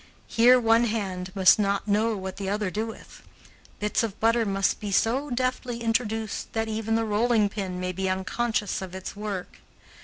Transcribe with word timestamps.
Here 0.25 0.59
one 0.59 0.85
hand 0.85 1.31
must 1.35 1.59
not 1.59 1.87
know 1.87 2.17
what 2.17 2.37
the 2.37 2.49
other 2.49 2.71
doeth. 2.71 3.21
Bits 3.79 4.01
of 4.01 4.19
butter 4.19 4.47
must 4.47 4.79
be 4.79 4.91
so 4.91 5.29
deftly 5.29 5.83
introduced 5.83 6.53
that 6.53 6.67
even 6.67 6.95
the 6.95 7.05
rolling 7.05 7.49
pin 7.49 7.79
may 7.79 7.91
be 7.91 8.09
unconscious 8.09 8.81
of 8.81 8.95
its 8.95 9.15
work. 9.15 9.59